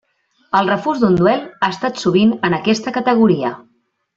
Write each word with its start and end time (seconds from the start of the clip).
El 0.59 0.69
refús 0.71 1.01
d'un 1.03 1.17
duel 1.19 1.43
ha 1.45 1.69
estat 1.75 2.01
sovint 2.05 2.35
en 2.49 2.59
aquesta 2.61 2.95
categoria. 2.99 3.53